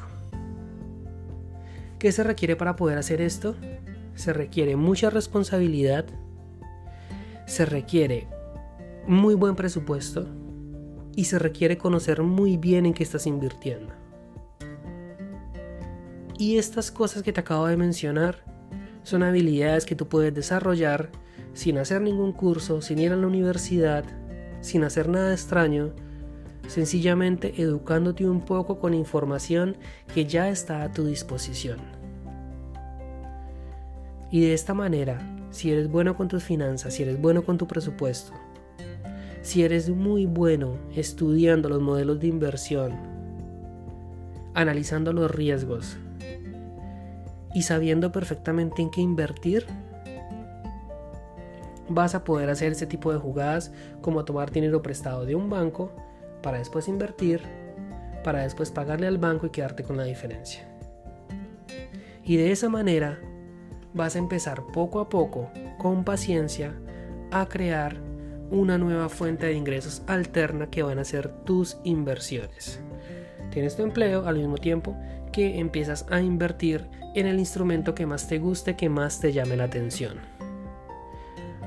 ¿Qué 1.99 2.11
se 2.11 2.23
requiere 2.23 2.55
para 2.55 2.75
poder 2.75 2.97
hacer 2.97 3.21
esto? 3.21 3.55
Se 4.15 4.33
requiere 4.33 4.75
mucha 4.75 5.09
responsabilidad, 5.09 6.05
se 7.47 7.65
requiere 7.65 8.27
muy 9.07 9.33
buen 9.33 9.55
presupuesto 9.55 10.27
y 11.15 11.23
se 11.23 11.39
requiere 11.39 11.77
conocer 11.77 12.21
muy 12.21 12.57
bien 12.57 12.85
en 12.85 12.93
qué 12.93 13.01
estás 13.01 13.25
invirtiendo. 13.25 13.93
Y 16.37 16.57
estas 16.57 16.91
cosas 16.91 17.23
que 17.23 17.33
te 17.33 17.39
acabo 17.39 17.65
de 17.65 17.77
mencionar 17.77 18.43
son 19.01 19.23
habilidades 19.23 19.85
que 19.85 19.95
tú 19.95 20.07
puedes 20.07 20.33
desarrollar 20.35 21.09
sin 21.53 21.79
hacer 21.79 22.01
ningún 22.01 22.33
curso, 22.33 22.81
sin 22.81 22.99
ir 22.99 23.13
a 23.13 23.15
la 23.15 23.25
universidad, 23.25 24.03
sin 24.61 24.83
hacer 24.83 25.07
nada 25.07 25.31
extraño, 25.31 25.93
sencillamente 26.67 27.59
educándote 27.61 28.29
un 28.29 28.41
poco 28.41 28.77
con 28.77 28.93
información 28.93 29.77
que 30.13 30.25
ya 30.25 30.49
está 30.49 30.83
a 30.83 30.91
tu 30.91 31.05
disposición. 31.05 31.79
Y 34.29 34.41
de 34.41 34.53
esta 34.53 34.73
manera, 34.73 35.36
si 35.49 35.71
eres 35.71 35.89
bueno 35.89 36.15
con 36.15 36.27
tus 36.27 36.43
finanzas, 36.43 36.93
si 36.93 37.03
eres 37.03 37.19
bueno 37.21 37.43
con 37.43 37.57
tu 37.57 37.67
presupuesto, 37.67 38.33
si 39.41 39.63
eres 39.63 39.89
muy 39.89 40.25
bueno 40.25 40.77
estudiando 40.95 41.69
los 41.69 41.81
modelos 41.81 42.19
de 42.19 42.27
inversión, 42.27 42.93
analizando 44.53 45.13
los 45.13 45.31
riesgos 45.31 45.97
y 47.53 47.61
sabiendo 47.61 48.11
perfectamente 48.11 48.81
en 48.81 48.91
qué 48.91 49.01
invertir, 49.01 49.65
vas 51.89 52.15
a 52.15 52.23
poder 52.23 52.49
hacer 52.49 52.73
ese 52.73 52.85
tipo 52.85 53.11
de 53.13 53.19
jugadas 53.19 53.71
como 54.01 54.25
tomar 54.25 54.51
dinero 54.51 54.81
prestado 54.81 55.25
de 55.25 55.35
un 55.35 55.49
banco 55.49 55.91
para 56.41 56.57
después 56.57 56.87
invertir, 56.87 57.41
para 58.23 58.43
después 58.43 58.71
pagarle 58.71 59.07
al 59.07 59.17
banco 59.17 59.47
y 59.47 59.49
quedarte 59.49 59.83
con 59.83 59.97
la 59.97 60.03
diferencia. 60.03 60.67
Y 62.23 62.35
de 62.35 62.51
esa 62.51 62.67
manera 62.67 63.19
vas 63.97 64.15
a 64.15 64.19
empezar 64.19 64.63
poco 64.67 65.01
a 65.01 65.09
poco, 65.09 65.49
con 65.77 66.05
paciencia, 66.05 66.73
a 67.31 67.47
crear 67.47 67.97
una 68.49 68.77
nueva 68.77 69.09
fuente 69.09 69.47
de 69.47 69.53
ingresos 69.53 70.03
alterna 70.07 70.69
que 70.69 70.83
van 70.83 70.99
a 70.99 71.03
ser 71.03 71.27
tus 71.43 71.77
inversiones. 71.83 72.79
Tienes 73.51 73.75
tu 73.75 73.83
empleo 73.83 74.27
al 74.27 74.37
mismo 74.37 74.57
tiempo 74.57 74.95
que 75.33 75.59
empiezas 75.59 76.05
a 76.09 76.21
invertir 76.21 76.87
en 77.15 77.25
el 77.27 77.39
instrumento 77.39 77.95
que 77.95 78.05
más 78.05 78.27
te 78.27 78.37
guste, 78.37 78.75
que 78.75 78.89
más 78.89 79.19
te 79.19 79.33
llame 79.33 79.57
la 79.57 79.65
atención. 79.65 80.19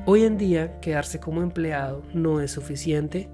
Hoy 0.06 0.24
en 0.24 0.38
día 0.38 0.80
quedarse 0.80 1.20
como 1.20 1.42
empleado 1.42 2.02
no 2.14 2.40
es 2.40 2.52
suficiente 2.52 3.28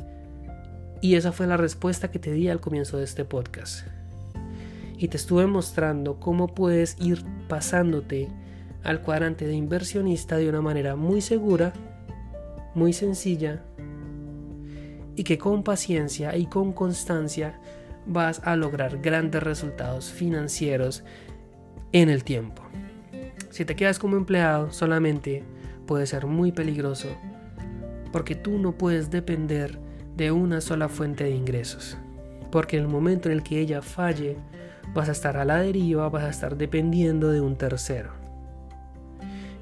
y 1.00 1.15
esa 1.15 1.31
fue 1.31 1.47
la 1.47 1.57
respuesta 1.57 2.11
que 2.11 2.19
te 2.19 2.33
di 2.33 2.49
al 2.49 2.61
comienzo 2.61 2.99
de 2.99 3.05
este 3.05 3.25
podcast. 3.25 3.87
Y 4.99 5.09
te 5.09 5.17
estuve 5.19 5.47
mostrando 5.47 6.19
cómo 6.19 6.49
puedes 6.49 6.97
ir 7.00 7.23
pasándote 7.49 8.29
al 8.87 9.02
cuadrante 9.02 9.47
de 9.47 9.55
inversionista 9.55 10.37
de 10.37 10.49
una 10.49 10.61
manera 10.61 10.97
muy 10.97 11.21
segura 11.21 11.73
muy 12.75 12.93
sencilla 12.93 13.62
y 15.16 15.25
que 15.25 15.38
con 15.38 15.62
paciencia 15.62 16.37
y 16.37 16.47
con 16.47 16.73
constancia 16.73 17.59
vas 18.07 18.40
a 18.45 18.55
lograr 18.55 18.99
grandes 18.99 19.43
resultados 19.43 20.12
financieros 20.12 21.02
en 21.93 22.11
el 22.11 22.23
tiempo. 22.23 22.62
Si 23.50 23.64
te 23.64 23.75
quedas 23.75 23.99
como 23.99 24.16
empleado 24.16 24.71
solamente 24.73 25.43
puede 25.87 26.07
ser 26.07 26.26
muy 26.26 26.52
peligroso 26.52 27.09
porque 28.12 28.35
tú 28.35 28.59
no 28.59 28.73
puedes 28.78 29.11
depender 29.11 29.78
de 30.16 30.33
una 30.33 30.61
sola 30.61 30.88
fuente 30.88 31.25
de 31.25 31.31
ingresos. 31.31 31.97
Porque 32.52 32.76
en 32.76 32.85
el 32.85 32.88
momento 32.88 33.28
en 33.28 33.37
el 33.37 33.43
que 33.43 33.59
ella 33.61 33.83
falle, 33.83 34.37
vas 34.94 35.09
a 35.09 35.12
estar 35.12 35.37
a 35.37 35.44
la 35.44 35.59
deriva, 35.59 36.09
vas 36.09 36.25
a 36.25 36.31
estar 36.31 36.57
dependiendo 36.57 37.31
de 37.31 37.40
un 37.40 37.57
tercero. 37.57 38.26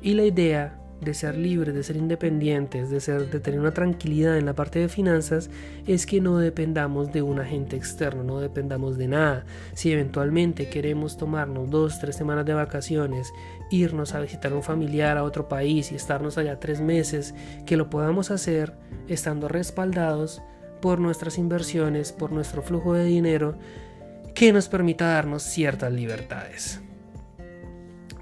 Y 0.05 0.13
la 0.13 0.25
idea 0.25 0.79
de 1.01 1.15
ser 1.15 1.35
libres, 1.35 1.75
de 1.75 1.83
ser 1.83 1.97
independientes, 1.97 2.91
de, 2.91 3.01
ser, 3.01 3.31
de 3.31 3.41
tener 3.41 3.59
una 3.59 3.73
tranquilidad 3.73 4.37
en 4.37 4.45
la 4.45 4.53
parte 4.53 4.79
de 4.79 4.91
finanzas, 4.91 5.49
es 5.87 6.05
que 6.05 6.21
no 6.21 6.37
dependamos 6.37 7.11
de 7.11 7.23
un 7.23 7.41
agente 7.41 7.75
externo, 7.75 8.23
no 8.23 8.39
dependamos 8.39 8.99
de 8.99 9.09
nada. 9.09 9.47
Si 9.73 9.91
eventualmente 9.91 10.69
queremos 10.69 11.17
tomarnos 11.17 11.71
dos, 11.71 12.01
tres 12.01 12.17
semanas 12.17 12.45
de 12.45 12.53
vacaciones, 12.53 13.33
irnos 13.71 14.13
a 14.13 14.21
visitar 14.21 14.53
a 14.53 14.57
un 14.57 14.63
familiar 14.63 15.17
a 15.17 15.25
otro 15.25 15.49
país 15.49 15.91
y 15.91 15.95
estarnos 15.95 16.37
allá 16.37 16.61
tres 16.61 16.83
meses, 16.83 17.35
que 17.65 17.79
lo 17.79 17.89
podamos 17.89 18.31
hacer 18.31 18.75
estando 19.09 19.49
respaldados 19.49 20.43
por 20.83 21.01
nuestras 21.01 21.39
inversiones, 21.39 22.13
por 22.13 22.31
nuestro 22.31 22.61
flujo 22.61 22.93
de 22.93 23.07
dinero, 23.07 23.57
que 24.35 24.53
nos 24.53 24.69
permita 24.69 25.07
darnos 25.07 25.45
ciertas 25.45 25.91
libertades. 25.91 26.84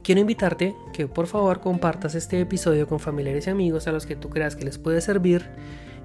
Quiero 0.03 0.21
invitarte 0.21 0.75
que 0.93 1.07
por 1.07 1.29
favor 1.29 1.61
compartas 1.61 2.17
este 2.17 2.41
episodio 2.41 2.89
con 2.89 2.99
familiares 2.99 3.47
y 3.47 3.51
amigos 3.51 3.87
a 3.87 3.93
los 3.93 4.05
que 4.05 4.17
tú 4.17 4.31
creas 4.31 4.57
que 4.57 4.65
les 4.65 4.79
puede 4.79 5.01
servir. 5.01 5.49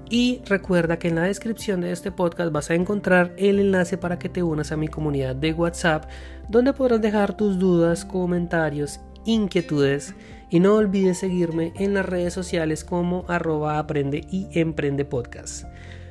Y 0.08 0.40
recuerda 0.46 0.98
que 0.98 1.08
en 1.08 1.16
la 1.16 1.24
descripción 1.24 1.80
de 1.80 1.92
este 1.92 2.12
podcast 2.12 2.52
vas 2.52 2.70
a 2.70 2.74
encontrar 2.74 3.34
el 3.36 3.58
enlace 3.58 3.98
para 3.98 4.18
que 4.18 4.28
te 4.28 4.42
unas 4.42 4.72
a 4.72 4.76
mi 4.76 4.88
comunidad 4.88 5.34
de 5.36 5.52
WhatsApp, 5.52 6.08
donde 6.48 6.72
podrás 6.72 7.02
dejar 7.02 7.36
tus 7.36 7.58
dudas, 7.58 8.04
comentarios, 8.04 9.00
inquietudes. 9.24 10.14
Y 10.48 10.60
no 10.60 10.76
olvides 10.76 11.18
seguirme 11.18 11.74
en 11.76 11.92
las 11.92 12.06
redes 12.06 12.32
sociales 12.32 12.84
como 12.84 13.26
arroba 13.28 13.78
aprende 13.78 14.24
y 14.30 14.48
emprende 14.58 15.04
podcast. 15.04 15.64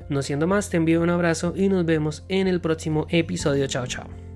No 0.10 0.22
siendo 0.22 0.46
más, 0.46 0.70
te 0.70 0.78
envío 0.78 1.02
un 1.02 1.10
abrazo 1.10 1.54
y 1.56 1.70
nos 1.70 1.86
vemos 1.86 2.24
en 2.30 2.48
el 2.48 2.62
próximo 2.62 3.08
episodio. 3.10 3.66
Chao, 3.66 3.88
chao. 3.88 4.27